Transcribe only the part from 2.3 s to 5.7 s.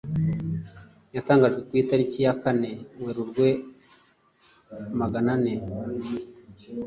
kane Werurwe maganane